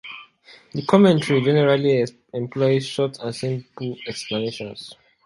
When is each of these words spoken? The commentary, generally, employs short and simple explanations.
The 0.73 0.81
commentary, 0.81 1.41
generally, 1.43 2.03
employs 2.33 2.87
short 2.87 3.19
and 3.19 3.35
simple 3.35 3.95
explanations. 4.07 4.95